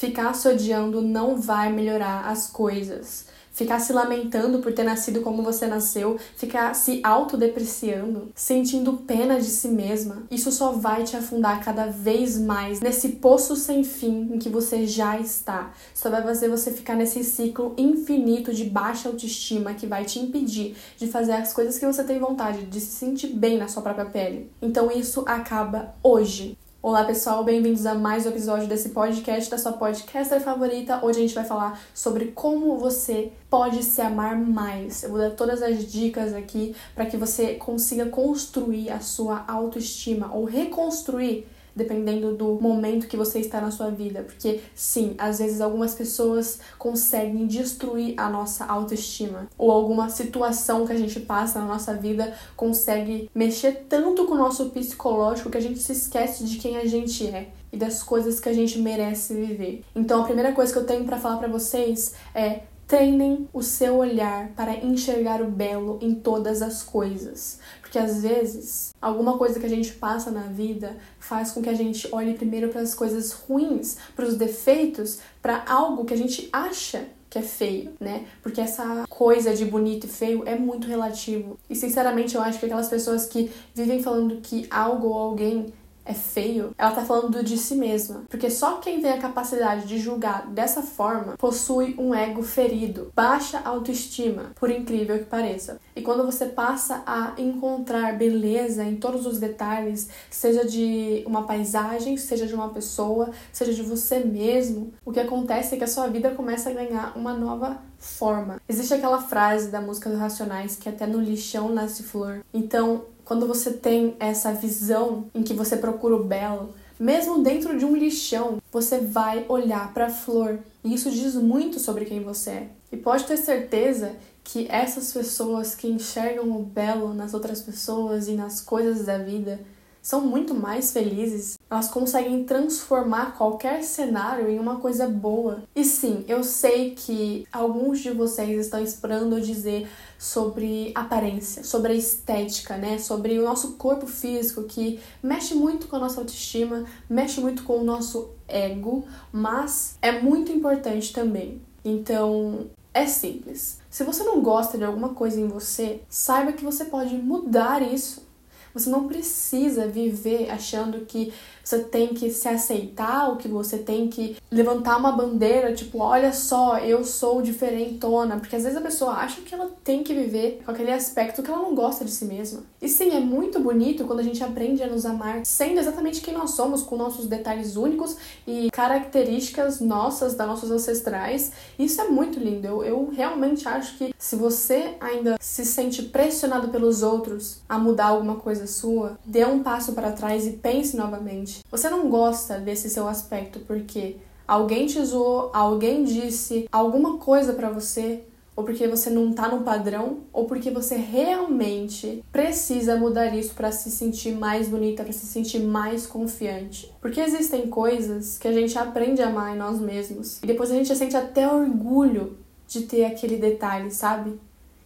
Ficar 0.00 0.32
se 0.32 0.48
odiando 0.48 1.02
não 1.02 1.38
vai 1.38 1.70
melhorar 1.70 2.26
as 2.26 2.46
coisas 2.46 3.26
ficar 3.52 3.78
se 3.80 3.92
lamentando 3.92 4.60
por 4.60 4.72
ter 4.72 4.84
nascido 4.84 5.20
como 5.20 5.42
você 5.42 5.66
nasceu, 5.66 6.18
ficar 6.34 6.74
se 6.74 7.00
autodepreciando, 7.04 8.30
sentindo 8.34 8.94
pena 8.94 9.38
de 9.38 9.48
si 9.48 9.68
mesma, 9.68 10.22
isso 10.30 10.50
só 10.50 10.72
vai 10.72 11.04
te 11.04 11.14
afundar 11.14 11.62
cada 11.62 11.84
vez 11.84 12.38
mais 12.38 12.80
nesse 12.80 13.10
poço 13.10 13.54
sem 13.56 13.84
fim 13.84 14.30
em 14.32 14.38
que 14.38 14.48
você 14.48 14.86
já 14.86 15.18
está. 15.18 15.74
Só 15.94 16.08
vai 16.08 16.22
fazer 16.22 16.48
você 16.48 16.70
ficar 16.70 16.94
nesse 16.94 17.22
ciclo 17.22 17.74
infinito 17.76 18.54
de 18.54 18.64
baixa 18.64 19.10
autoestima 19.10 19.74
que 19.74 19.86
vai 19.86 20.06
te 20.06 20.18
impedir 20.18 20.74
de 20.96 21.08
fazer 21.08 21.32
as 21.32 21.52
coisas 21.52 21.78
que 21.78 21.84
você 21.84 22.02
tem 22.02 22.18
vontade, 22.18 22.64
de 22.64 22.80
se 22.80 22.96
sentir 22.96 23.26
bem 23.26 23.58
na 23.58 23.68
sua 23.68 23.82
própria 23.82 24.06
pele. 24.06 24.50
Então 24.62 24.90
isso 24.90 25.22
acaba 25.26 25.94
hoje. 26.02 26.56
Olá 26.82 27.04
pessoal, 27.04 27.44
bem-vindos 27.44 27.84
a 27.84 27.94
mais 27.94 28.24
um 28.24 28.30
episódio 28.30 28.66
desse 28.66 28.88
podcast 28.88 29.50
da 29.50 29.58
sua 29.58 29.74
podcaster 29.74 30.40
favorita. 30.40 31.04
Hoje 31.04 31.18
a 31.18 31.20
gente 31.20 31.34
vai 31.34 31.44
falar 31.44 31.78
sobre 31.92 32.28
como 32.28 32.78
você 32.78 33.32
pode 33.50 33.82
se 33.82 34.00
amar 34.00 34.34
mais. 34.34 35.02
Eu 35.02 35.10
vou 35.10 35.18
dar 35.18 35.32
todas 35.32 35.60
as 35.60 35.84
dicas 35.84 36.32
aqui 36.32 36.74
para 36.94 37.04
que 37.04 37.18
você 37.18 37.56
consiga 37.56 38.06
construir 38.06 38.88
a 38.88 38.98
sua 38.98 39.44
autoestima 39.46 40.34
ou 40.34 40.46
reconstruir 40.46 41.46
dependendo 41.80 42.34
do 42.34 42.60
momento 42.60 43.08
que 43.08 43.16
você 43.16 43.40
está 43.40 43.60
na 43.60 43.70
sua 43.70 43.90
vida, 43.90 44.22
porque 44.22 44.60
sim, 44.74 45.14
às 45.18 45.38
vezes 45.38 45.60
algumas 45.60 45.94
pessoas 45.94 46.60
conseguem 46.78 47.46
destruir 47.46 48.14
a 48.18 48.28
nossa 48.28 48.64
autoestima, 48.66 49.48
ou 49.56 49.70
alguma 49.70 50.10
situação 50.10 50.86
que 50.86 50.92
a 50.92 50.98
gente 50.98 51.18
passa 51.20 51.60
na 51.60 51.66
nossa 51.66 51.94
vida 51.94 52.34
consegue 52.56 53.30
mexer 53.34 53.86
tanto 53.88 54.26
com 54.26 54.34
o 54.34 54.38
nosso 54.38 54.70
psicológico 54.70 55.50
que 55.50 55.58
a 55.58 55.62
gente 55.62 55.78
se 55.78 55.92
esquece 55.92 56.44
de 56.44 56.58
quem 56.58 56.76
a 56.76 56.86
gente 56.86 57.26
é 57.26 57.48
e 57.72 57.76
das 57.76 58.02
coisas 58.02 58.40
que 58.40 58.48
a 58.48 58.52
gente 58.52 58.78
merece 58.78 59.34
viver. 59.34 59.84
Então 59.94 60.20
a 60.20 60.24
primeira 60.24 60.52
coisa 60.52 60.72
que 60.72 60.78
eu 60.78 60.84
tenho 60.84 61.04
para 61.04 61.18
falar 61.18 61.36
para 61.36 61.48
vocês 61.48 62.14
é 62.34 62.62
Treinem 62.90 63.48
o 63.52 63.62
seu 63.62 63.98
olhar 63.98 64.48
para 64.56 64.74
enxergar 64.84 65.40
o 65.40 65.48
belo 65.48 65.96
em 66.02 66.12
todas 66.12 66.60
as 66.60 66.82
coisas. 66.82 67.60
Porque 67.80 67.96
às 67.96 68.22
vezes, 68.22 68.92
alguma 69.00 69.38
coisa 69.38 69.60
que 69.60 69.66
a 69.66 69.68
gente 69.68 69.92
passa 69.92 70.28
na 70.28 70.48
vida 70.48 70.96
faz 71.20 71.52
com 71.52 71.62
que 71.62 71.68
a 71.68 71.74
gente 71.74 72.08
olhe 72.10 72.34
primeiro 72.34 72.68
para 72.68 72.80
as 72.80 72.92
coisas 72.92 73.30
ruins, 73.30 73.96
para 74.16 74.24
os 74.24 74.36
defeitos, 74.36 75.20
para 75.40 75.64
algo 75.68 76.04
que 76.04 76.12
a 76.12 76.16
gente 76.16 76.48
acha 76.52 77.06
que 77.30 77.38
é 77.38 77.42
feio, 77.42 77.92
né? 78.00 78.26
Porque 78.42 78.60
essa 78.60 79.04
coisa 79.08 79.54
de 79.54 79.64
bonito 79.66 80.08
e 80.08 80.10
feio 80.10 80.42
é 80.44 80.58
muito 80.58 80.88
relativo. 80.88 81.56
E 81.70 81.76
sinceramente, 81.76 82.34
eu 82.34 82.42
acho 82.42 82.58
que 82.58 82.66
aquelas 82.66 82.88
pessoas 82.88 83.24
que 83.24 83.52
vivem 83.72 84.02
falando 84.02 84.40
que 84.40 84.66
algo 84.68 85.06
ou 85.06 85.16
alguém 85.16 85.72
é 86.04 86.14
feio, 86.14 86.74
ela 86.76 86.92
tá 86.92 87.04
falando 87.04 87.42
de 87.42 87.56
si 87.56 87.74
mesma. 87.74 88.24
Porque 88.28 88.50
só 88.50 88.78
quem 88.78 89.00
tem 89.00 89.12
a 89.12 89.18
capacidade 89.18 89.86
de 89.86 89.98
julgar 89.98 90.46
dessa 90.48 90.82
forma 90.82 91.36
possui 91.36 91.94
um 91.98 92.14
ego 92.14 92.42
ferido, 92.42 93.12
baixa 93.14 93.60
autoestima, 93.64 94.52
por 94.54 94.70
incrível 94.70 95.18
que 95.18 95.24
pareça. 95.24 95.80
E 95.94 96.02
quando 96.02 96.24
você 96.24 96.46
passa 96.46 97.02
a 97.06 97.34
encontrar 97.38 98.16
beleza 98.16 98.84
em 98.84 98.96
todos 98.96 99.26
os 99.26 99.38
detalhes, 99.38 100.08
seja 100.30 100.64
de 100.64 101.22
uma 101.26 101.44
paisagem, 101.44 102.16
seja 102.16 102.46
de 102.46 102.54
uma 102.54 102.70
pessoa, 102.70 103.30
seja 103.52 103.72
de 103.72 103.82
você 103.82 104.20
mesmo, 104.20 104.92
o 105.04 105.12
que 105.12 105.20
acontece 105.20 105.74
é 105.74 105.78
que 105.78 105.84
a 105.84 105.88
sua 105.88 106.08
vida 106.08 106.30
começa 106.30 106.70
a 106.70 106.72
ganhar 106.72 107.12
uma 107.16 107.34
nova 107.34 107.78
forma. 107.98 108.60
Existe 108.68 108.94
aquela 108.94 109.20
frase 109.20 109.68
da 109.68 109.80
música 109.80 110.08
dos 110.08 110.18
Racionais 110.18 110.76
que 110.76 110.88
até 110.88 111.06
no 111.06 111.20
lixão 111.20 111.68
nasce 111.68 112.02
flor. 112.02 112.40
Então, 112.52 113.04
quando 113.30 113.46
você 113.46 113.70
tem 113.70 114.16
essa 114.18 114.52
visão 114.52 115.26
em 115.32 115.44
que 115.44 115.54
você 115.54 115.76
procura 115.76 116.16
o 116.16 116.24
belo, 116.24 116.74
mesmo 116.98 117.44
dentro 117.44 117.78
de 117.78 117.84
um 117.84 117.94
lixão, 117.94 118.60
você 118.72 118.98
vai 118.98 119.46
olhar 119.48 119.94
para 119.94 120.06
a 120.06 120.10
flor. 120.10 120.58
E 120.82 120.92
isso 120.92 121.08
diz 121.12 121.36
muito 121.36 121.78
sobre 121.78 122.06
quem 122.06 122.24
você 122.24 122.50
é. 122.50 122.68
E 122.90 122.96
pode 122.96 123.22
ter 123.22 123.36
certeza 123.36 124.16
que 124.42 124.66
essas 124.68 125.12
pessoas 125.12 125.76
que 125.76 125.86
enxergam 125.86 126.50
o 126.50 126.64
belo 126.64 127.14
nas 127.14 127.32
outras 127.32 127.62
pessoas 127.62 128.26
e 128.26 128.32
nas 128.32 128.60
coisas 128.60 129.06
da 129.06 129.18
vida 129.18 129.60
são 130.02 130.22
muito 130.22 130.54
mais 130.54 130.92
felizes, 130.92 131.58
elas 131.70 131.88
conseguem 131.88 132.44
transformar 132.44 133.36
qualquer 133.36 133.82
cenário 133.82 134.48
em 134.48 134.58
uma 134.58 134.76
coisa 134.76 135.06
boa. 135.08 135.62
E 135.74 135.84
sim, 135.84 136.24
eu 136.26 136.42
sei 136.42 136.92
que 136.94 137.46
alguns 137.52 138.00
de 138.00 138.10
vocês 138.10 138.66
estão 138.66 138.82
esperando 138.82 139.40
dizer 139.40 139.88
sobre 140.18 140.92
aparência, 140.94 141.64
sobre 141.64 141.92
a 141.92 141.96
estética, 141.96 142.76
né? 142.76 142.98
Sobre 142.98 143.38
o 143.38 143.44
nosso 143.44 143.72
corpo 143.72 144.06
físico 144.06 144.64
que 144.64 145.00
mexe 145.22 145.54
muito 145.54 145.86
com 145.86 145.96
a 145.96 146.00
nossa 146.00 146.20
autoestima, 146.20 146.84
mexe 147.08 147.40
muito 147.40 147.62
com 147.62 147.78
o 147.78 147.84
nosso 147.84 148.30
ego, 148.48 149.04
mas 149.32 149.96
é 150.02 150.20
muito 150.20 150.50
importante 150.50 151.12
também. 151.12 151.60
Então, 151.84 152.66
é 152.92 153.06
simples. 153.06 153.78
Se 153.88 154.04
você 154.04 154.22
não 154.24 154.40
gosta 154.40 154.76
de 154.76 154.84
alguma 154.84 155.10
coisa 155.10 155.40
em 155.40 155.48
você, 155.48 156.02
saiba 156.08 156.52
que 156.52 156.64
você 156.64 156.84
pode 156.84 157.14
mudar 157.14 157.82
isso 157.82 158.29
você 158.72 158.88
não 158.88 159.08
precisa 159.08 159.86
viver 159.86 160.50
achando 160.50 161.04
que 161.06 161.32
você 161.70 161.78
tem 161.84 162.08
que 162.08 162.30
se 162.30 162.48
aceitar, 162.48 163.28
ou 163.28 163.36
que 163.36 163.46
você 163.46 163.78
tem 163.78 164.08
que 164.08 164.36
levantar 164.50 164.96
uma 164.96 165.12
bandeira, 165.12 165.72
tipo, 165.72 165.98
olha 165.98 166.32
só, 166.32 166.78
eu 166.78 167.04
sou 167.04 167.40
diferentona. 167.40 168.38
Porque 168.38 168.56
às 168.56 168.64
vezes 168.64 168.76
a 168.76 168.80
pessoa 168.80 169.12
acha 169.12 169.40
que 169.42 169.54
ela 169.54 169.70
tem 169.84 170.02
que 170.02 170.12
viver 170.12 170.62
com 170.64 170.72
aquele 170.72 170.90
aspecto 170.90 171.42
que 171.42 171.50
ela 171.50 171.62
não 171.62 171.74
gosta 171.74 172.04
de 172.04 172.10
si 172.10 172.24
mesma. 172.24 172.62
E 172.82 172.88
sim, 172.88 173.10
é 173.10 173.20
muito 173.20 173.60
bonito 173.60 174.04
quando 174.04 174.20
a 174.20 174.24
gente 174.24 174.42
aprende 174.42 174.82
a 174.82 174.88
nos 174.88 175.06
amar 175.06 175.44
sendo 175.44 175.78
exatamente 175.78 176.20
quem 176.20 176.34
nós 176.34 176.52
somos, 176.52 176.82
com 176.82 176.96
nossos 176.96 177.26
detalhes 177.26 177.76
únicos 177.76 178.16
e 178.46 178.70
características 178.72 179.80
nossas, 179.80 180.34
das 180.34 180.46
nossas 180.46 180.70
ancestrais. 180.70 181.52
Isso 181.78 182.00
é 182.00 182.08
muito 182.08 182.40
lindo. 182.40 182.66
Eu, 182.66 182.82
eu 182.82 183.10
realmente 183.14 183.68
acho 183.68 183.96
que 183.96 184.12
se 184.18 184.34
você 184.34 184.96
ainda 185.00 185.36
se 185.40 185.64
sente 185.64 186.02
pressionado 186.02 186.68
pelos 186.68 187.02
outros 187.02 187.60
a 187.68 187.78
mudar 187.78 188.06
alguma 188.06 188.36
coisa 188.36 188.66
sua, 188.66 189.18
dê 189.24 189.44
um 189.44 189.62
passo 189.62 189.92
para 189.92 190.12
trás 190.12 190.46
e 190.46 190.52
pense 190.52 190.96
novamente. 190.96 191.59
Você 191.70 191.88
não 191.88 192.08
gosta 192.08 192.58
desse 192.58 192.88
seu 192.90 193.08
aspecto 193.08 193.60
porque 193.60 194.16
alguém 194.46 194.86
te 194.86 195.04
zoou, 195.04 195.50
alguém 195.52 196.04
disse 196.04 196.68
alguma 196.70 197.18
coisa 197.18 197.52
para 197.52 197.70
você, 197.70 198.22
ou 198.56 198.64
porque 198.64 198.86
você 198.86 199.08
não 199.08 199.32
tá 199.32 199.48
no 199.48 199.62
padrão, 199.62 200.18
ou 200.32 200.44
porque 200.44 200.70
você 200.70 200.96
realmente 200.96 202.22
precisa 202.30 202.96
mudar 202.96 203.34
isso 203.34 203.54
para 203.54 203.72
se 203.72 203.90
sentir 203.90 204.32
mais 204.32 204.68
bonita, 204.68 205.02
para 205.02 205.12
se 205.12 205.26
sentir 205.26 205.60
mais 205.60 206.06
confiante. 206.06 206.92
Porque 207.00 207.20
existem 207.20 207.68
coisas 207.68 208.38
que 208.38 208.48
a 208.48 208.52
gente 208.52 208.76
aprende 208.76 209.22
a 209.22 209.28
amar 209.28 209.54
em 209.54 209.58
nós 209.58 209.80
mesmos 209.80 210.42
e 210.42 210.46
depois 210.46 210.70
a 210.70 210.74
gente 210.74 210.94
sente 210.94 211.16
até 211.16 211.50
orgulho 211.50 212.36
de 212.66 212.82
ter 212.82 213.04
aquele 213.04 213.36
detalhe, 213.36 213.90
sabe? 213.90 214.38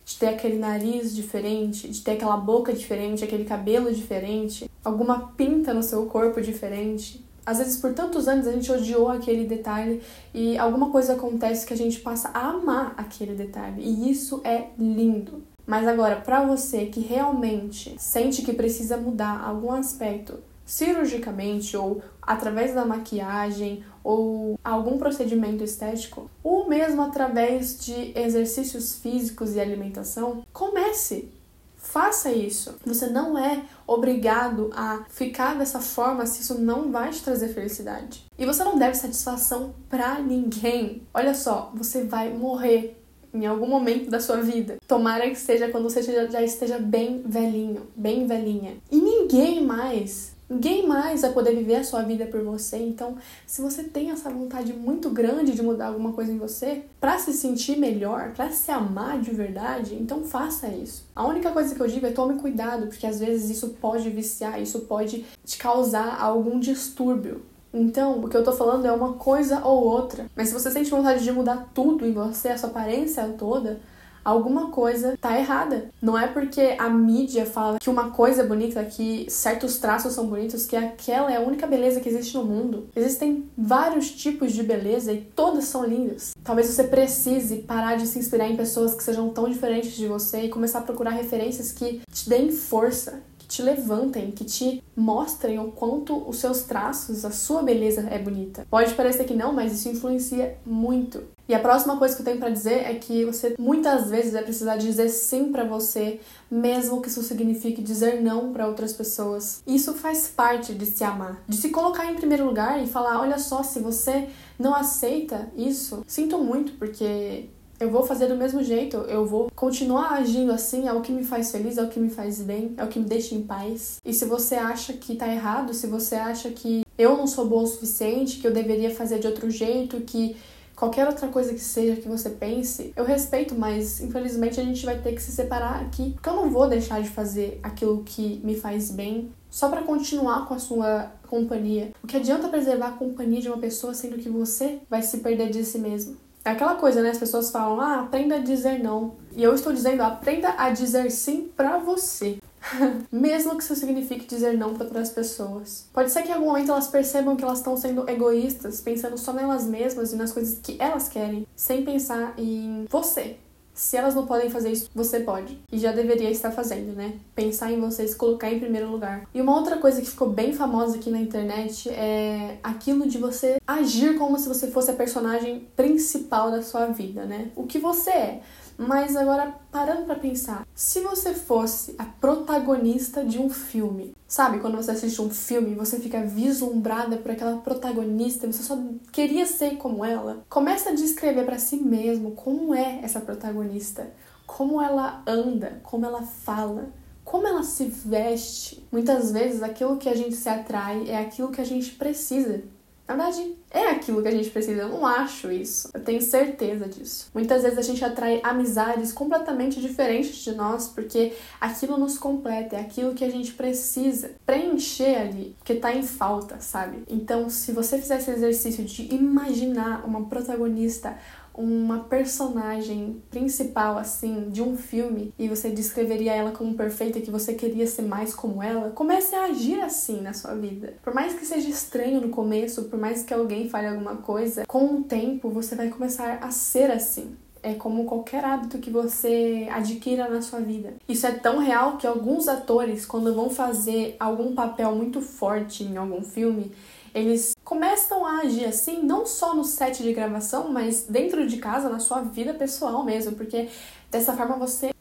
De 0.04 0.18
ter 0.18 0.28
aquele 0.28 0.58
nariz 0.58 1.14
diferente, 1.14 1.88
de 1.88 2.00
ter 2.02 2.12
aquela 2.12 2.36
boca 2.36 2.72
diferente, 2.72 3.24
aquele 3.24 3.44
cabelo 3.44 3.92
diferente, 3.92 4.70
alguma 4.84 5.28
pinta 5.28 5.72
no 5.72 5.82
seu 5.82 6.06
corpo 6.06 6.40
diferente. 6.40 7.24
Às 7.46 7.58
vezes, 7.58 7.76
por 7.76 7.92
tantos 7.92 8.26
anos, 8.26 8.46
a 8.46 8.52
gente 8.52 8.70
odiou 8.72 9.08
aquele 9.08 9.46
detalhe 9.46 10.00
e 10.32 10.56
alguma 10.56 10.90
coisa 10.90 11.14
acontece 11.14 11.66
que 11.66 11.74
a 11.74 11.76
gente 11.76 12.00
passa 12.00 12.30
a 12.32 12.48
amar 12.50 12.94
aquele 12.96 13.34
detalhe. 13.34 13.82
E 13.82 14.10
isso 14.10 14.40
é 14.44 14.68
lindo. 14.78 15.42
Mas 15.66 15.86
agora, 15.86 16.16
para 16.16 16.44
você 16.44 16.86
que 16.86 17.00
realmente 17.00 17.94
sente 17.98 18.42
que 18.42 18.52
precisa 18.52 18.96
mudar 18.96 19.42
algum 19.42 19.72
aspecto 19.72 20.38
cirurgicamente 20.64 21.76
ou 21.76 22.02
através 22.26 22.74
da 22.74 22.84
maquiagem 22.84 23.84
ou 24.02 24.58
algum 24.62 24.98
procedimento 24.98 25.64
estético, 25.64 26.30
ou 26.42 26.68
mesmo 26.68 27.02
através 27.02 27.78
de 27.78 28.12
exercícios 28.18 28.98
físicos 28.98 29.54
e 29.54 29.60
alimentação, 29.60 30.44
comece. 30.52 31.32
Faça 31.76 32.32
isso. 32.32 32.76
Você 32.84 33.08
não 33.08 33.36
é 33.38 33.62
obrigado 33.86 34.70
a 34.74 35.04
ficar 35.08 35.54
dessa 35.54 35.80
forma 35.80 36.24
se 36.24 36.40
isso 36.40 36.58
não 36.58 36.90
vai 36.90 37.10
te 37.10 37.22
trazer 37.22 37.48
felicidade. 37.48 38.24
E 38.38 38.46
você 38.46 38.64
não 38.64 38.78
deve 38.78 38.96
satisfação 38.96 39.74
para 39.88 40.18
ninguém. 40.18 41.02
Olha 41.12 41.34
só, 41.34 41.70
você 41.74 42.04
vai 42.04 42.30
morrer 42.30 42.98
em 43.34 43.46
algum 43.46 43.66
momento 43.66 44.08
da 44.08 44.20
sua 44.20 44.40
vida. 44.40 44.76
Tomara 44.86 45.28
que 45.28 45.36
seja 45.36 45.68
quando 45.68 45.90
você 45.90 46.02
já 46.02 46.40
esteja 46.42 46.78
bem 46.78 47.22
velhinho, 47.26 47.82
bem 47.94 48.26
velhinha. 48.26 48.76
E 48.90 48.96
ninguém 48.96 49.62
mais 49.62 50.33
Ninguém 50.48 50.86
mais 50.86 51.22
vai 51.22 51.32
poder 51.32 51.54
viver 51.54 51.76
a 51.76 51.84
sua 51.84 52.02
vida 52.02 52.26
por 52.26 52.42
você. 52.42 52.76
Então, 52.76 53.16
se 53.46 53.62
você 53.62 53.82
tem 53.82 54.10
essa 54.10 54.28
vontade 54.28 54.72
muito 54.72 55.08
grande 55.08 55.52
de 55.52 55.62
mudar 55.62 55.86
alguma 55.86 56.12
coisa 56.12 56.30
em 56.30 56.38
você, 56.38 56.84
para 57.00 57.18
se 57.18 57.32
sentir 57.32 57.78
melhor, 57.78 58.32
para 58.32 58.50
se 58.50 58.70
amar 58.70 59.20
de 59.20 59.30
verdade, 59.30 59.94
então 59.94 60.22
faça 60.24 60.68
isso. 60.68 61.06
A 61.16 61.26
única 61.26 61.50
coisa 61.50 61.74
que 61.74 61.80
eu 61.80 61.86
digo 61.86 62.06
é 62.06 62.10
tome 62.10 62.38
cuidado, 62.38 62.86
porque 62.88 63.06
às 63.06 63.20
vezes 63.20 63.50
isso 63.50 63.70
pode 63.80 64.10
viciar, 64.10 64.60
isso 64.60 64.80
pode 64.80 65.24
te 65.44 65.56
causar 65.56 66.20
algum 66.20 66.60
distúrbio. 66.60 67.42
Então, 67.72 68.20
o 68.20 68.28
que 68.28 68.36
eu 68.36 68.44
tô 68.44 68.52
falando 68.52 68.86
é 68.86 68.92
uma 68.92 69.14
coisa 69.14 69.64
ou 69.64 69.82
outra. 69.82 70.26
Mas 70.36 70.48
se 70.48 70.54
você 70.54 70.70
sente 70.70 70.90
vontade 70.90 71.24
de 71.24 71.32
mudar 71.32 71.70
tudo 71.74 72.06
em 72.06 72.12
você, 72.12 72.50
a 72.50 72.58
sua 72.58 72.68
aparência 72.68 73.34
toda, 73.36 73.80
alguma 74.24 74.70
coisa 74.70 75.16
tá 75.20 75.38
errada. 75.38 75.90
Não 76.00 76.18
é 76.18 76.26
porque 76.26 76.76
a 76.78 76.88
mídia 76.88 77.46
fala 77.46 77.78
que 77.78 77.90
uma 77.90 78.10
coisa 78.10 78.42
é 78.42 78.46
bonita, 78.46 78.84
que 78.84 79.26
certos 79.28 79.78
traços 79.78 80.12
são 80.12 80.26
bonitos, 80.26 80.66
que 80.66 80.76
aquela 80.76 81.32
é 81.32 81.36
a 81.36 81.40
única 81.40 81.66
beleza 81.66 82.00
que 82.00 82.08
existe 82.08 82.36
no 82.36 82.44
mundo. 82.44 82.88
Existem 82.96 83.48
vários 83.56 84.10
tipos 84.10 84.52
de 84.52 84.62
beleza 84.62 85.12
e 85.12 85.20
todas 85.20 85.64
são 85.64 85.84
lindas. 85.84 86.34
Talvez 86.42 86.68
você 86.68 86.84
precise 86.84 87.56
parar 87.56 87.96
de 87.96 88.06
se 88.06 88.18
inspirar 88.18 88.48
em 88.48 88.56
pessoas 88.56 88.94
que 88.94 89.02
sejam 89.02 89.28
tão 89.28 89.48
diferentes 89.48 89.92
de 89.92 90.06
você 90.06 90.42
e 90.42 90.48
começar 90.48 90.78
a 90.80 90.82
procurar 90.82 91.10
referências 91.10 91.72
que 91.72 92.00
te 92.12 92.28
deem 92.28 92.50
força, 92.50 93.22
que 93.44 93.46
te 93.46 93.62
levantem, 93.62 94.30
que 94.30 94.44
te 94.44 94.82
mostrem 94.96 95.58
o 95.58 95.70
quanto 95.70 96.16
os 96.28 96.38
seus 96.38 96.62
traços, 96.62 97.24
a 97.24 97.30
sua 97.30 97.62
beleza 97.62 98.08
é 98.10 98.18
bonita. 98.18 98.66
Pode 98.70 98.94
parecer 98.94 99.24
que 99.24 99.34
não, 99.34 99.52
mas 99.52 99.72
isso 99.72 99.88
influencia 99.88 100.56
muito. 100.64 101.22
E 101.46 101.54
a 101.54 101.58
próxima 101.58 101.98
coisa 101.98 102.14
que 102.16 102.22
eu 102.22 102.24
tenho 102.24 102.38
para 102.38 102.48
dizer 102.48 102.86
é 102.86 102.94
que 102.94 103.24
você 103.26 103.54
muitas 103.58 104.08
vezes 104.08 104.32
vai 104.32 104.42
precisar 104.42 104.76
dizer 104.76 105.10
sim 105.10 105.52
para 105.52 105.64
você, 105.64 106.20
mesmo 106.50 107.02
que 107.02 107.08
isso 107.08 107.22
signifique 107.22 107.82
dizer 107.82 108.22
não 108.22 108.50
para 108.50 108.66
outras 108.66 108.94
pessoas. 108.94 109.62
Isso 109.66 109.92
faz 109.92 110.26
parte 110.26 110.72
de 110.72 110.86
se 110.86 111.04
amar, 111.04 111.42
de 111.46 111.56
se 111.56 111.68
colocar 111.68 112.10
em 112.10 112.14
primeiro 112.14 112.46
lugar 112.46 112.82
e 112.82 112.86
falar: 112.86 113.20
olha 113.20 113.38
só, 113.38 113.62
se 113.62 113.78
você 113.78 114.28
não 114.58 114.74
aceita 114.74 115.50
isso, 115.54 116.02
sinto 116.06 116.38
muito, 116.38 116.72
porque 116.78 117.50
eu 117.80 117.90
vou 117.90 118.04
fazer 118.04 118.26
do 118.26 118.36
mesmo 118.36 118.62
jeito, 118.62 118.96
eu 118.96 119.26
vou 119.26 119.50
continuar 119.54 120.12
agindo 120.12 120.52
assim, 120.52 120.86
é 120.88 120.92
o 120.92 121.00
que 121.00 121.12
me 121.12 121.24
faz 121.24 121.50
feliz, 121.50 121.76
é 121.76 121.82
o 121.82 121.88
que 121.88 122.00
me 122.00 122.10
faz 122.10 122.40
bem, 122.40 122.74
é 122.76 122.84
o 122.84 122.88
que 122.88 122.98
me 122.98 123.06
deixa 123.06 123.34
em 123.34 123.42
paz. 123.42 124.00
E 124.04 124.12
se 124.12 124.24
você 124.24 124.54
acha 124.54 124.92
que 124.92 125.16
tá 125.16 125.28
errado, 125.28 125.74
se 125.74 125.86
você 125.86 126.14
acha 126.14 126.50
que 126.50 126.82
eu 126.96 127.16
não 127.16 127.26
sou 127.26 127.46
boa 127.46 127.62
o 127.62 127.66
suficiente, 127.66 128.38
que 128.38 128.46
eu 128.46 128.52
deveria 128.52 128.94
fazer 128.94 129.18
de 129.18 129.26
outro 129.26 129.50
jeito, 129.50 130.00
que 130.02 130.36
qualquer 130.76 131.06
outra 131.06 131.28
coisa 131.28 131.52
que 131.52 131.60
seja 131.60 132.00
que 132.00 132.08
você 132.08 132.30
pense, 132.30 132.92
eu 132.96 133.04
respeito, 133.04 133.54
mas 133.54 134.00
infelizmente 134.00 134.60
a 134.60 134.64
gente 134.64 134.84
vai 134.84 135.00
ter 135.00 135.12
que 135.12 135.22
se 135.22 135.32
separar 135.32 135.80
aqui, 135.82 136.12
porque 136.12 136.28
eu 136.28 136.36
não 136.36 136.50
vou 136.50 136.68
deixar 136.68 137.02
de 137.02 137.08
fazer 137.08 137.58
aquilo 137.62 138.02
que 138.04 138.40
me 138.44 138.56
faz 138.56 138.90
bem 138.90 139.30
só 139.50 139.68
para 139.68 139.82
continuar 139.82 140.46
com 140.46 140.54
a 140.54 140.58
sua 140.58 141.12
companhia. 141.28 141.92
O 142.02 142.06
que 142.06 142.16
adianta 142.16 142.48
preservar 142.48 142.88
a 142.88 142.92
companhia 142.92 143.40
de 143.40 143.48
uma 143.48 143.58
pessoa 143.58 143.94
sendo 143.94 144.18
que 144.18 144.28
você 144.28 144.80
vai 144.90 145.02
se 145.02 145.18
perder 145.18 145.50
de 145.50 145.64
si 145.64 145.78
mesmo? 145.78 146.23
É 146.44 146.50
aquela 146.50 146.74
coisa, 146.74 147.00
né? 147.02 147.10
As 147.10 147.18
pessoas 147.18 147.50
falam, 147.50 147.80
ah, 147.80 148.00
aprenda 148.00 148.36
a 148.36 148.38
dizer 148.38 148.78
não. 148.82 149.14
E 149.34 149.42
eu 149.42 149.54
estou 149.54 149.72
dizendo, 149.72 150.02
aprenda 150.02 150.54
a 150.58 150.68
dizer 150.70 151.10
sim 151.10 151.50
para 151.56 151.78
você. 151.78 152.38
Mesmo 153.10 153.56
que 153.56 153.62
isso 153.62 153.74
signifique 153.74 154.26
dizer 154.26 154.56
não 154.56 154.74
para 154.74 154.84
outras 154.84 155.10
pessoas. 155.10 155.86
Pode 155.92 156.10
ser 156.10 156.22
que 156.22 156.28
em 156.28 156.34
algum 156.34 156.46
momento 156.46 156.70
elas 156.70 156.88
percebam 156.88 157.34
que 157.36 157.44
elas 157.44 157.58
estão 157.58 157.76
sendo 157.76 158.08
egoístas, 158.08 158.80
pensando 158.80 159.16
só 159.16 159.32
nelas 159.32 159.64
mesmas 159.64 160.12
e 160.12 160.16
nas 160.16 160.32
coisas 160.32 160.58
que 160.62 160.76
elas 160.78 161.08
querem, 161.08 161.46
sem 161.56 161.82
pensar 161.82 162.34
em 162.36 162.86
você, 162.90 163.36
se 163.74 163.96
elas 163.96 164.14
não 164.14 164.24
podem 164.24 164.48
fazer 164.48 164.70
isso, 164.70 164.88
você 164.94 165.20
pode. 165.20 165.58
E 165.70 165.78
já 165.78 165.92
deveria 165.92 166.30
estar 166.30 166.52
fazendo, 166.52 166.94
né? 166.94 167.14
Pensar 167.34 167.72
em 167.72 167.80
você 167.80 168.06
se 168.06 168.14
colocar 168.14 168.50
em 168.50 168.60
primeiro 168.60 168.90
lugar. 168.90 169.26
E 169.34 169.40
uma 169.40 169.54
outra 169.54 169.76
coisa 169.78 170.00
que 170.00 170.08
ficou 170.08 170.30
bem 170.30 170.52
famosa 170.52 170.96
aqui 170.96 171.10
na 171.10 171.18
internet 171.18 171.90
é 171.90 172.58
aquilo 172.62 173.08
de 173.08 173.18
você 173.18 173.56
agir 173.66 174.16
como 174.16 174.38
se 174.38 174.48
você 174.48 174.68
fosse 174.68 174.92
a 174.92 174.94
personagem 174.94 175.66
principal 175.74 176.52
da 176.52 176.62
sua 176.62 176.86
vida, 176.86 177.24
né? 177.24 177.50
O 177.56 177.64
que 177.64 177.78
você 177.78 178.10
é. 178.10 178.42
Mas 178.76 179.14
agora, 179.14 179.54
parando 179.70 180.02
para 180.02 180.16
pensar, 180.16 180.66
se 180.74 181.00
você 181.00 181.32
fosse 181.32 181.94
a 181.98 182.04
protagonista 182.04 183.24
de 183.24 183.38
um 183.38 183.48
filme, 183.48 184.12
sabe? 184.34 184.58
Quando 184.58 184.76
você 184.76 184.90
assiste 184.90 185.22
um 185.22 185.30
filme 185.30 185.76
você 185.76 186.00
fica 186.00 186.20
vislumbrada 186.20 187.16
por 187.18 187.30
aquela 187.30 187.58
protagonista, 187.58 188.50
você 188.50 188.64
só 188.64 188.76
queria 189.12 189.46
ser 189.46 189.76
como 189.76 190.04
ela. 190.04 190.44
Começa 190.48 190.90
a 190.90 190.94
descrever 190.94 191.44
para 191.44 191.56
si 191.56 191.76
mesmo 191.76 192.32
como 192.32 192.74
é 192.74 192.98
essa 193.04 193.20
protagonista, 193.20 194.10
como 194.44 194.82
ela 194.82 195.22
anda, 195.24 195.78
como 195.84 196.04
ela 196.04 196.22
fala, 196.22 196.88
como 197.24 197.46
ela 197.46 197.62
se 197.62 197.84
veste. 197.84 198.84
Muitas 198.90 199.30
vezes 199.30 199.62
aquilo 199.62 199.98
que 199.98 200.08
a 200.08 200.16
gente 200.16 200.34
se 200.34 200.48
atrai 200.48 201.08
é 201.08 201.18
aquilo 201.18 201.52
que 201.52 201.60
a 201.60 201.64
gente 201.64 201.92
precisa. 201.92 202.64
Na 203.06 203.14
verdade, 203.14 203.54
é 203.70 203.90
aquilo 203.90 204.22
que 204.22 204.28
a 204.28 204.30
gente 204.30 204.48
precisa. 204.48 204.82
Eu 204.82 204.88
não 204.88 205.06
acho 205.06 205.52
isso. 205.52 205.90
Eu 205.92 206.00
tenho 206.00 206.22
certeza 206.22 206.88
disso. 206.88 207.30
Muitas 207.34 207.62
vezes 207.62 207.78
a 207.78 207.82
gente 207.82 208.02
atrai 208.02 208.40
amizades 208.42 209.12
completamente 209.12 209.80
diferentes 209.80 210.36
de 210.36 210.52
nós 210.52 210.88
porque 210.88 211.34
aquilo 211.60 211.98
nos 211.98 212.16
completa, 212.16 212.76
é 212.76 212.80
aquilo 212.80 213.14
que 213.14 213.24
a 213.24 213.30
gente 213.30 213.52
precisa 213.52 214.32
preencher 214.46 215.16
ali, 215.16 215.54
que 215.62 215.74
tá 215.74 215.94
em 215.94 216.02
falta, 216.02 216.60
sabe? 216.60 217.02
Então, 217.08 217.50
se 217.50 217.72
você 217.72 217.98
fizer 217.98 218.18
esse 218.18 218.30
exercício 218.30 218.84
de 218.84 219.14
imaginar 219.14 220.04
uma 220.06 220.24
protagonista 220.24 221.16
uma 221.54 222.00
personagem 222.00 223.22
principal 223.30 223.96
assim 223.96 224.50
de 224.50 224.60
um 224.60 224.76
filme 224.76 225.32
e 225.38 225.48
você 225.48 225.70
descreveria 225.70 226.32
ela 226.32 226.52
como 226.52 226.74
perfeita 226.74 227.20
que 227.20 227.30
você 227.30 227.54
queria 227.54 227.86
ser 227.86 228.02
mais 228.02 228.34
como 228.34 228.62
ela, 228.62 228.90
comece 228.90 229.34
a 229.34 229.44
agir 229.44 229.80
assim 229.80 230.20
na 230.20 230.32
sua 230.32 230.54
vida. 230.54 230.94
Por 231.02 231.14
mais 231.14 231.34
que 231.34 231.46
seja 231.46 231.68
estranho 231.68 232.20
no 232.20 232.30
começo, 232.30 232.84
por 232.84 232.98
mais 232.98 233.22
que 233.22 233.32
alguém 233.32 233.68
fale 233.68 233.86
alguma 233.86 234.16
coisa, 234.16 234.66
com 234.66 234.96
o 234.96 235.04
tempo 235.04 235.48
você 235.50 235.74
vai 235.74 235.88
começar 235.88 236.38
a 236.42 236.50
ser 236.50 236.90
assim. 236.90 237.36
É 237.66 237.72
como 237.72 238.04
qualquer 238.04 238.44
hábito 238.44 238.76
que 238.76 238.90
você 238.90 239.66
adquira 239.72 240.28
na 240.28 240.42
sua 240.42 240.60
vida. 240.60 240.92
Isso 241.08 241.26
é 241.26 241.32
tão 241.32 241.58
real 241.58 241.96
que 241.96 242.06
alguns 242.06 242.46
atores, 242.46 243.06
quando 243.06 243.34
vão 243.34 243.48
fazer 243.48 244.16
algum 244.20 244.54
papel 244.54 244.94
muito 244.94 245.22
forte 245.22 245.82
em 245.82 245.96
algum 245.96 246.22
filme, 246.22 246.70
eles 247.14 247.56
começam 247.64 248.26
a 248.26 248.40
agir 248.40 248.66
assim, 248.66 249.02
não 249.02 249.24
só 249.24 249.54
no 249.54 249.64
set 249.64 250.02
de 250.02 250.12
gravação, 250.12 250.70
mas 250.70 251.06
dentro 251.08 251.46
de 251.46 251.56
casa, 251.56 251.88
na 251.88 252.00
sua 252.00 252.20
vida 252.20 252.52
pessoal 252.52 253.02
mesmo, 253.02 253.32
porque 253.32 253.70
dessa 254.10 254.34
forma 254.34 254.56
você 254.56 254.93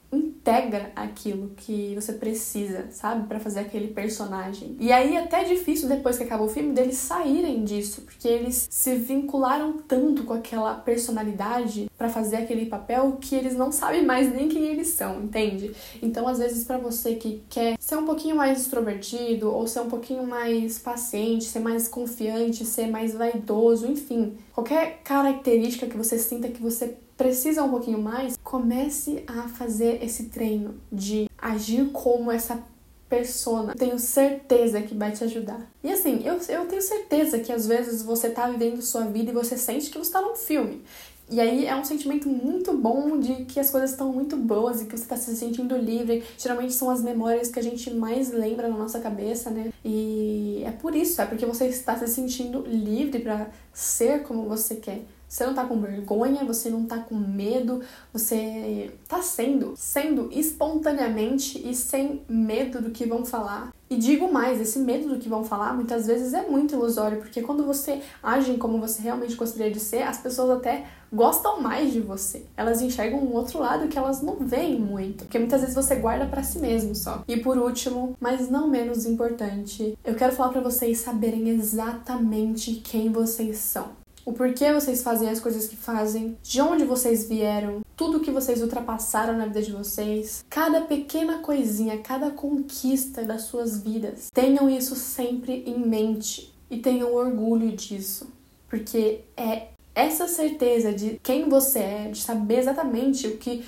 integra 0.43 0.91
aquilo 0.93 1.51
que 1.55 1.95
você 1.95 2.11
precisa, 2.11 2.87
sabe, 2.91 3.27
para 3.27 3.39
fazer 3.39 3.61
aquele 3.61 3.87
personagem. 3.87 4.75
E 4.77 4.91
aí 4.91 5.15
até 5.15 5.41
é 5.41 5.43
difícil 5.45 5.87
depois 5.87 6.17
que 6.17 6.23
acaba 6.23 6.43
o 6.43 6.49
filme 6.49 6.73
deles 6.73 6.97
saírem 6.97 7.63
disso, 7.63 8.01
porque 8.01 8.27
eles 8.27 8.67
se 8.69 8.95
vincularam 8.95 9.77
tanto 9.87 10.25
com 10.25 10.33
aquela 10.33 10.75
personalidade 10.75 11.89
para 11.97 12.09
fazer 12.09 12.35
aquele 12.35 12.65
papel 12.65 13.17
que 13.21 13.35
eles 13.35 13.55
não 13.55 13.71
sabem 13.71 14.05
mais 14.05 14.33
nem 14.33 14.49
quem 14.49 14.65
eles 14.65 14.89
são, 14.89 15.23
entende? 15.23 15.73
Então, 16.01 16.27
às 16.27 16.39
vezes 16.39 16.65
para 16.65 16.77
você 16.77 17.15
que 17.15 17.41
quer 17.49 17.77
ser 17.79 17.95
um 17.95 18.05
pouquinho 18.05 18.35
mais 18.35 18.59
extrovertido 18.59 19.49
ou 19.49 19.65
ser 19.65 19.79
um 19.79 19.89
pouquinho 19.89 20.27
mais 20.27 20.77
paciente, 20.77 21.45
ser 21.45 21.59
mais 21.59 21.87
confiante, 21.87 22.65
ser 22.65 22.87
mais 22.87 23.13
vaidoso, 23.13 23.87
enfim, 23.87 24.33
qualquer 24.51 24.99
característica 25.05 25.87
que 25.87 25.95
você 25.95 26.19
sinta 26.19 26.49
que 26.49 26.61
você 26.61 26.97
precisa 27.23 27.63
um 27.63 27.69
pouquinho 27.69 27.99
mais, 27.99 28.37
comece 28.43 29.23
a 29.25 29.47
fazer 29.47 30.03
esse 30.03 30.25
treino 30.25 30.75
de 30.91 31.29
agir 31.37 31.89
como 31.91 32.29
essa 32.29 32.61
persona. 33.07 33.73
Tenho 33.75 33.97
certeza 33.97 34.81
que 34.81 34.93
vai 34.93 35.11
te 35.11 35.23
ajudar. 35.23 35.61
E 35.81 35.89
assim, 35.89 36.21
eu, 36.25 36.37
eu 36.49 36.65
tenho 36.65 36.81
certeza 36.81 37.39
que 37.39 37.51
às 37.51 37.65
vezes 37.65 38.01
você 38.03 38.29
tá 38.29 38.49
vivendo 38.49 38.81
sua 38.81 39.05
vida 39.05 39.31
e 39.31 39.33
você 39.33 39.57
sente 39.57 39.89
que 39.89 39.97
você 39.97 40.11
tá 40.11 40.21
num 40.21 40.35
filme. 40.35 40.83
E 41.29 41.39
aí 41.39 41.65
é 41.65 41.75
um 41.75 41.85
sentimento 41.85 42.27
muito 42.27 42.73
bom 42.73 43.17
de 43.17 43.45
que 43.45 43.59
as 43.59 43.69
coisas 43.69 43.91
estão 43.91 44.11
muito 44.11 44.35
boas 44.35 44.81
e 44.81 44.85
que 44.85 44.97
você 44.97 45.03
está 45.03 45.15
se 45.15 45.33
sentindo 45.35 45.77
livre. 45.77 46.23
Geralmente 46.37 46.73
são 46.73 46.89
as 46.89 47.01
memórias 47.01 47.49
que 47.49 47.57
a 47.57 47.63
gente 47.63 47.89
mais 47.93 48.31
lembra 48.31 48.67
na 48.67 48.77
nossa 48.77 48.99
cabeça, 48.99 49.49
né? 49.49 49.71
E 49.85 50.61
é 50.65 50.71
por 50.71 50.93
isso, 50.93 51.21
é 51.21 51.25
porque 51.25 51.45
você 51.45 51.67
está 51.67 51.97
se 51.97 52.07
sentindo 52.07 52.65
livre 52.67 53.19
para 53.19 53.47
ser 53.71 54.23
como 54.23 54.43
você 54.43 54.75
quer. 54.75 55.05
Você 55.27 55.45
não 55.45 55.53
tá 55.53 55.65
com 55.65 55.79
vergonha, 55.79 56.45
você 56.45 56.69
não 56.69 56.85
tá 56.85 56.99
com 56.99 57.15
medo, 57.15 57.81
você 58.11 58.91
tá 59.07 59.21
sendo, 59.21 59.73
sendo 59.75 60.29
espontaneamente 60.31 61.59
e 61.67 61.73
sem 61.73 62.21
medo 62.29 62.81
do 62.81 62.91
que 62.91 63.05
vão 63.05 63.25
falar. 63.25 63.73
E 63.89 63.95
digo 63.95 64.31
mais, 64.31 64.59
esse 64.59 64.79
medo 64.79 65.09
do 65.09 65.19
que 65.19 65.29
vão 65.29 65.43
falar 65.43 65.73
muitas 65.73 66.07
vezes 66.07 66.33
é 66.33 66.47
muito 66.47 66.73
ilusório, 66.73 67.19
porque 67.19 67.41
quando 67.41 67.63
você 67.63 68.01
age 68.21 68.57
como 68.57 68.79
você 68.79 69.01
realmente 69.01 69.35
gostaria 69.35 69.71
de 69.71 69.79
ser, 69.79 70.03
as 70.03 70.17
pessoas 70.17 70.49
até 70.49 70.85
gostam 71.11 71.61
mais 71.61 71.93
de 71.93 71.99
você. 71.99 72.43
Elas 72.57 72.81
enxergam 72.81 73.19
um 73.19 73.33
outro 73.33 73.59
lado 73.59 73.87
que 73.87 73.97
elas 73.97 74.21
não 74.21 74.37
veem 74.37 74.79
muito, 74.79 75.25
porque 75.25 75.37
muitas 75.37 75.61
vezes 75.61 75.75
você 75.75 75.95
guarda 75.95 76.25
para 76.25 76.41
si 76.41 76.57
mesmo 76.57 76.95
só. 76.95 77.23
E 77.27 77.37
por 77.37 77.57
último, 77.57 78.15
mas 78.19 78.49
não 78.49 78.67
menos 78.67 79.05
importante, 79.05 79.97
eu 80.03 80.15
quero 80.15 80.35
falar 80.35 80.49
para 80.49 80.61
vocês 80.61 80.99
saberem 80.99 81.49
exatamente 81.49 82.75
quem 82.75 83.11
vocês 83.11 83.57
são 83.57 84.02
o 84.25 84.33
porquê 84.33 84.71
vocês 84.71 85.03
fazem 85.03 85.29
as 85.29 85.39
coisas 85.39 85.67
que 85.67 85.75
fazem, 85.75 86.37
de 86.41 86.61
onde 86.61 86.85
vocês 86.85 87.27
vieram, 87.27 87.81
tudo 87.95 88.19
que 88.19 88.31
vocês 88.31 88.61
ultrapassaram 88.61 89.37
na 89.37 89.45
vida 89.45 89.61
de 89.61 89.71
vocês, 89.71 90.45
cada 90.49 90.81
pequena 90.81 91.39
coisinha, 91.39 91.97
cada 91.99 92.31
conquista 92.31 93.23
das 93.23 93.43
suas 93.43 93.81
vidas. 93.81 94.29
Tenham 94.33 94.69
isso 94.69 94.95
sempre 94.95 95.63
em 95.65 95.77
mente 95.79 96.53
e 96.69 96.77
tenham 96.77 97.13
orgulho 97.13 97.71
disso, 97.71 98.27
porque 98.69 99.21
é 99.35 99.67
essa 99.95 100.27
certeza 100.27 100.91
de 100.91 101.19
quem 101.21 101.47
você 101.47 101.79
é, 101.79 102.09
de 102.11 102.19
saber 102.19 102.59
exatamente 102.59 103.27
o 103.27 103.37
que 103.37 103.63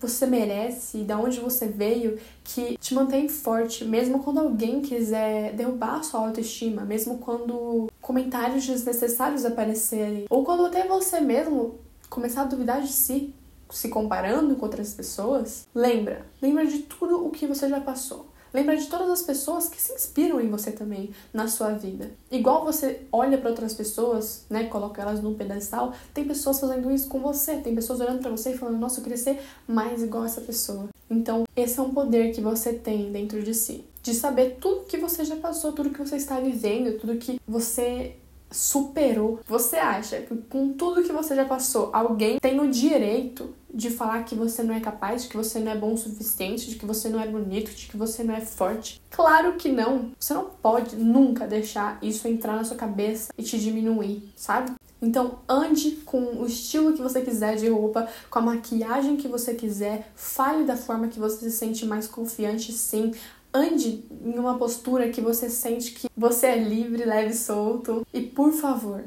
você 0.00 0.26
merece 0.26 0.98
de 0.98 1.12
onde 1.14 1.40
você 1.40 1.66
veio 1.66 2.18
que 2.44 2.76
te 2.78 2.94
mantém 2.94 3.28
forte, 3.28 3.84
mesmo 3.84 4.22
quando 4.22 4.40
alguém 4.40 4.80
quiser 4.80 5.54
derrubar 5.54 5.96
a 5.96 6.02
sua 6.02 6.20
autoestima, 6.20 6.82
mesmo 6.82 7.18
quando 7.18 7.90
comentários 8.00 8.66
desnecessários 8.66 9.44
aparecerem, 9.44 10.26
ou 10.30 10.44
quando 10.44 10.66
até 10.66 10.86
você 10.86 11.20
mesmo 11.20 11.76
começar 12.08 12.42
a 12.42 12.46
duvidar 12.46 12.80
de 12.80 12.92
si. 12.92 13.34
se 13.70 13.88
comparando 13.88 14.54
com 14.54 14.64
outras 14.64 14.94
pessoas, 14.94 15.66
lembra, 15.74 16.24
lembra 16.40 16.64
de 16.64 16.80
tudo 16.80 17.26
o 17.26 17.30
que 17.30 17.48
você 17.48 17.68
já 17.68 17.80
passou. 17.80 18.26
Lembra 18.52 18.76
de 18.76 18.86
todas 18.86 19.10
as 19.10 19.22
pessoas 19.22 19.68
que 19.68 19.80
se 19.80 19.92
inspiram 19.92 20.40
em 20.40 20.48
você 20.48 20.70
também 20.70 21.10
na 21.32 21.48
sua 21.48 21.70
vida. 21.72 22.10
Igual 22.30 22.64
você 22.64 23.02
olha 23.12 23.38
para 23.38 23.50
outras 23.50 23.74
pessoas, 23.74 24.44
né, 24.48 24.64
coloca 24.64 25.02
elas 25.02 25.22
num 25.22 25.34
pedestal, 25.34 25.92
tem 26.14 26.24
pessoas 26.24 26.60
fazendo 26.60 26.90
isso 26.90 27.08
com 27.08 27.20
você, 27.20 27.56
tem 27.56 27.74
pessoas 27.74 28.00
olhando 28.00 28.20
para 28.20 28.30
você 28.30 28.50
e 28.50 28.58
falando: 28.58 28.78
"Nossa, 28.78 29.00
eu 29.00 29.02
queria 29.02 29.18
ser 29.18 29.40
mais 29.66 30.02
igual 30.02 30.24
essa 30.24 30.40
pessoa". 30.40 30.88
Então, 31.08 31.44
esse 31.54 31.78
é 31.78 31.82
um 31.82 31.92
poder 31.92 32.32
que 32.32 32.40
você 32.40 32.72
tem 32.72 33.12
dentro 33.12 33.42
de 33.42 33.54
si, 33.54 33.84
de 34.02 34.14
saber 34.14 34.56
tudo 34.60 34.86
que 34.86 34.96
você 34.96 35.24
já 35.24 35.36
passou, 35.36 35.72
tudo 35.72 35.90
que 35.90 35.98
você 35.98 36.16
está 36.16 36.40
vivendo, 36.40 36.98
tudo 36.98 37.16
que 37.16 37.40
você 37.46 38.16
superou. 38.50 39.40
Você 39.46 39.76
acha 39.76 40.20
que 40.20 40.36
com 40.36 40.72
tudo 40.72 41.02
que 41.02 41.12
você 41.12 41.34
já 41.34 41.44
passou, 41.44 41.90
alguém 41.92 42.38
tem 42.38 42.60
o 42.60 42.70
direito 42.70 43.54
de 43.76 43.90
falar 43.90 44.24
que 44.24 44.34
você 44.34 44.62
não 44.62 44.74
é 44.74 44.80
capaz, 44.80 45.24
de 45.24 45.28
que 45.28 45.36
você 45.36 45.58
não 45.58 45.70
é 45.70 45.76
bom 45.76 45.92
o 45.92 45.98
suficiente, 45.98 46.70
de 46.70 46.76
que 46.76 46.86
você 46.86 47.10
não 47.10 47.20
é 47.20 47.26
bonito, 47.26 47.70
de 47.70 47.86
que 47.86 47.96
você 47.96 48.24
não 48.24 48.34
é 48.34 48.40
forte? 48.40 49.02
Claro 49.10 49.56
que 49.56 49.68
não. 49.68 50.12
Você 50.18 50.32
não 50.32 50.44
pode 50.44 50.96
nunca 50.96 51.46
deixar 51.46 51.98
isso 52.00 52.26
entrar 52.26 52.56
na 52.56 52.64
sua 52.64 52.76
cabeça 52.76 53.30
e 53.36 53.42
te 53.42 53.58
diminuir, 53.58 54.32
sabe? 54.34 54.72
Então, 55.00 55.40
ande 55.46 55.90
com 56.06 56.40
o 56.40 56.46
estilo 56.46 56.94
que 56.94 57.02
você 57.02 57.20
quiser 57.20 57.56
de 57.56 57.68
roupa, 57.68 58.08
com 58.30 58.38
a 58.38 58.42
maquiagem 58.42 59.18
que 59.18 59.28
você 59.28 59.52
quiser, 59.52 60.10
fale 60.16 60.64
da 60.64 60.76
forma 60.76 61.08
que 61.08 61.18
você 61.18 61.50
se 61.50 61.56
sente 61.56 61.84
mais 61.84 62.08
confiante, 62.08 62.72
sim. 62.72 63.12
Ande 63.52 64.04
em 64.24 64.38
uma 64.38 64.56
postura 64.56 65.10
que 65.10 65.20
você 65.20 65.50
sente 65.50 65.92
que 65.92 66.08
você 66.16 66.46
é 66.46 66.58
livre, 66.58 67.04
leve 67.04 67.32
e 67.32 67.36
solto. 67.36 68.06
E 68.12 68.22
por 68.22 68.52
favor, 68.52 69.04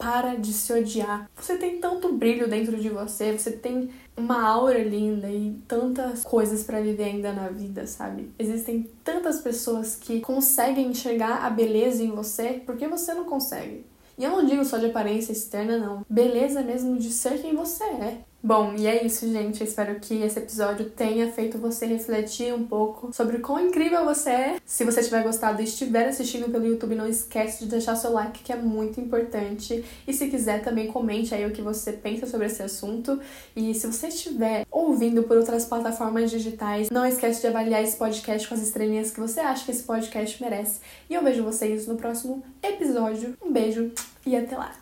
para 0.00 0.34
de 0.34 0.54
se 0.54 0.72
odiar. 0.72 1.30
Você 1.36 1.58
tem 1.58 1.78
tanto 1.78 2.10
brilho 2.14 2.48
dentro 2.48 2.80
de 2.80 2.88
você, 2.88 3.36
você 3.36 3.52
tem 3.52 3.90
uma 4.16 4.42
aura 4.42 4.82
linda 4.82 5.30
e 5.30 5.60
tantas 5.68 6.24
coisas 6.24 6.64
para 6.64 6.80
viver 6.80 7.04
ainda 7.04 7.32
na 7.32 7.48
vida, 7.48 7.86
sabe? 7.86 8.30
Existem 8.38 8.90
tantas 9.04 9.40
pessoas 9.40 9.94
que 9.94 10.20
conseguem 10.20 10.88
enxergar 10.88 11.44
a 11.44 11.50
beleza 11.50 12.02
em 12.02 12.10
você 12.10 12.62
porque 12.64 12.88
você 12.88 13.12
não 13.12 13.24
consegue. 13.24 13.84
E 14.16 14.24
eu 14.24 14.30
não 14.30 14.44
digo 14.44 14.64
só 14.64 14.78
de 14.78 14.86
aparência 14.86 15.32
externa, 15.32 15.76
não. 15.76 16.04
Beleza 16.08 16.62
mesmo 16.62 16.98
de 16.98 17.10
ser 17.10 17.40
quem 17.40 17.54
você 17.54 17.84
é. 17.84 18.18
Bom, 18.42 18.74
e 18.74 18.86
é 18.86 19.04
isso, 19.04 19.30
gente. 19.30 19.60
Eu 19.60 19.66
espero 19.66 20.00
que 20.00 20.22
esse 20.22 20.38
episódio 20.38 20.88
tenha 20.88 21.30
feito 21.30 21.58
você 21.58 21.84
refletir 21.84 22.54
um 22.54 22.66
pouco 22.66 23.12
sobre 23.12 23.36
o 23.36 23.40
quão 23.40 23.60
incrível 23.60 24.02
você 24.02 24.30
é. 24.30 24.56
Se 24.64 24.82
você 24.82 25.02
tiver 25.02 25.22
gostado 25.22 25.60
e 25.60 25.64
estiver 25.64 26.08
assistindo 26.08 26.50
pelo 26.50 26.66
YouTube, 26.66 26.94
não 26.94 27.06
esquece 27.06 27.64
de 27.64 27.70
deixar 27.70 27.96
seu 27.96 28.12
like, 28.12 28.42
que 28.42 28.50
é 28.50 28.56
muito 28.56 28.98
importante. 28.98 29.84
E 30.06 30.14
se 30.14 30.28
quiser, 30.28 30.62
também 30.62 30.86
comente 30.86 31.34
aí 31.34 31.44
o 31.44 31.50
que 31.50 31.60
você 31.60 31.92
pensa 31.92 32.26
sobre 32.26 32.46
esse 32.46 32.62
assunto. 32.62 33.20
E 33.54 33.74
se 33.74 33.86
você 33.86 34.08
estiver 34.08 34.66
ouvindo 34.70 35.22
por 35.24 35.36
outras 35.36 35.66
plataformas 35.66 36.30
digitais, 36.30 36.88
não 36.88 37.04
esquece 37.04 37.42
de 37.42 37.46
avaliar 37.46 37.84
esse 37.84 37.96
podcast 37.98 38.48
com 38.48 38.54
as 38.54 38.62
estrelinhas 38.62 39.10
que 39.10 39.20
você 39.20 39.40
acha 39.40 39.66
que 39.66 39.70
esse 39.70 39.82
podcast 39.82 40.42
merece. 40.42 40.80
E 41.10 41.14
eu 41.14 41.22
vejo 41.22 41.44
vocês 41.44 41.86
no 41.86 41.96
próximo 41.96 42.42
episódio. 42.62 43.36
Um 43.42 43.52
beijo 43.52 43.92
e 44.24 44.34
até 44.34 44.56
lá! 44.56 44.79